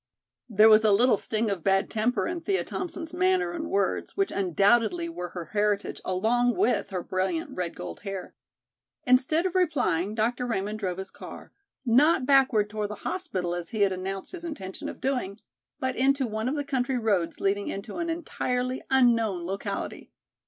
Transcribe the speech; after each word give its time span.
There 0.49 0.67
was 0.67 0.83
a 0.83 0.89
little 0.91 1.17
sting 1.17 1.51
of 1.51 1.63
bad 1.63 1.87
temper 1.87 2.25
in 2.25 2.41
Thea 2.41 2.63
Thompson's 2.63 3.13
manner 3.13 3.51
and 3.51 3.69
words 3.69 4.17
which 4.17 4.31
undoubtedly 4.31 5.07
were 5.07 5.29
her 5.29 5.45
heritage 5.53 6.01
along 6.03 6.55
with 6.55 6.89
her 6.89 7.03
brilliant 7.03 7.51
red 7.55 7.75
gold 7.75 7.99
hair. 7.99 8.33
Instead 9.05 9.45
of 9.45 9.53
replying 9.53 10.15
Dr. 10.15 10.47
Raymond 10.47 10.79
drove 10.79 10.97
his 10.97 11.11
car, 11.11 11.51
not 11.85 12.25
backward 12.25 12.67
toward 12.67 12.89
the 12.89 12.95
hospital 13.05 13.53
as 13.53 13.69
he 13.69 13.81
had 13.81 13.91
announced 13.93 14.31
his 14.31 14.43
intention 14.43 14.89
of 14.89 14.99
doing, 15.01 15.39
but 15.79 15.95
into 15.95 16.25
one 16.25 16.49
of 16.49 16.55
the 16.55 16.65
country 16.65 16.97
roads 16.97 17.39
leading 17.39 17.67
into 17.67 17.97
an 17.97 18.09
entirely 18.09 18.81
unknown 18.89 19.41
locality. 19.41 20.09